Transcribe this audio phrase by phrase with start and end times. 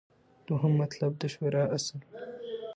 [0.47, 1.99] دوهم مطلب: د شورا اصل